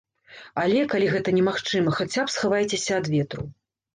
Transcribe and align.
Але, 0.61 0.79
калі 0.93 1.09
гэта 1.15 1.33
немагчыма, 1.35 1.93
хаця 1.99 2.21
б 2.29 2.33
схавайцеся 2.37 2.93
ад 3.03 3.13
ветру. 3.17 3.45